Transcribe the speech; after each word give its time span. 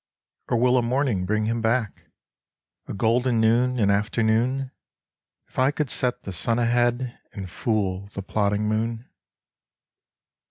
Or 0.47 0.57
will 0.57 0.79
a 0.79 0.81
morning 0.81 1.27
bring 1.27 1.45
him 1.45 1.61
back? 1.61 2.05
A 2.87 2.93
golden 2.95 3.39
noon, 3.39 3.77
an 3.77 3.91
afternoon? 3.91 4.71
If 5.47 5.59
I 5.59 5.69
could 5.69 5.91
set 5.91 6.23
the 6.23 6.33
sun 6.33 6.57
ahead 6.57 7.19
And 7.33 7.47
fool 7.47 8.07
the 8.15 8.23
plodding 8.23 8.67
moon 8.67 9.07